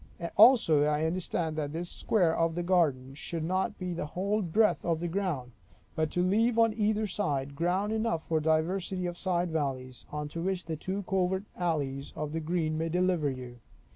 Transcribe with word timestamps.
Also 0.35 0.81
I 0.85 1.05
understand, 1.05 1.55
that 1.57 1.73
this 1.73 1.87
square 1.87 2.35
of 2.35 2.55
the 2.55 2.63
garden, 2.63 3.13
should 3.13 3.43
not 3.43 3.77
be 3.77 3.93
the 3.93 4.07
whole 4.07 4.41
breadth 4.41 4.83
of 4.83 4.99
the 4.99 5.07
ground, 5.07 5.51
but 5.95 6.09
to 6.09 6.23
leave 6.23 6.57
on 6.57 6.73
either 6.73 7.05
side, 7.05 7.53
ground 7.53 7.93
enough 7.93 8.25
for 8.27 8.39
diversity 8.39 9.05
of 9.05 9.15
side 9.15 9.55
alleys; 9.55 10.07
unto 10.11 10.41
which 10.41 10.65
the 10.65 10.75
two 10.75 11.03
covert 11.03 11.43
alleys 11.55 12.13
of 12.15 12.31
the 12.33 12.39
green, 12.39 12.79
may 12.79 12.89
deliver 12.89 13.29
you. 13.29 13.59